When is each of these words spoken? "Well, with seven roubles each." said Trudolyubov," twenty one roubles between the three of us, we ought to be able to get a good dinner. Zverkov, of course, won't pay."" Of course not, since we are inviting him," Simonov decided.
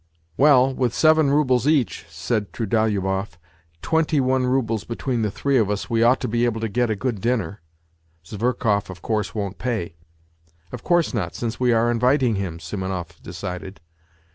"Well, 0.35 0.73
with 0.73 0.95
seven 0.95 1.29
roubles 1.29 1.67
each." 1.67 2.07
said 2.09 2.51
Trudolyubov," 2.53 3.37
twenty 3.83 4.19
one 4.19 4.47
roubles 4.47 4.83
between 4.83 5.21
the 5.21 5.29
three 5.29 5.57
of 5.59 5.69
us, 5.69 5.91
we 5.91 6.01
ought 6.01 6.19
to 6.21 6.27
be 6.27 6.43
able 6.45 6.59
to 6.59 6.67
get 6.67 6.89
a 6.89 6.95
good 6.95 7.21
dinner. 7.21 7.61
Zverkov, 8.25 8.89
of 8.89 9.03
course, 9.03 9.35
won't 9.35 9.59
pay."" 9.59 9.97
Of 10.73 10.83
course 10.83 11.13
not, 11.13 11.35
since 11.35 11.59
we 11.59 11.71
are 11.71 11.91
inviting 11.91 12.33
him," 12.33 12.57
Simonov 12.57 13.21
decided. 13.21 13.79